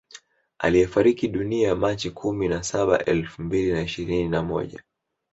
[0.59, 4.83] Aliyefariki dunia machi kumi na saba elfu mbili na ishirini na moja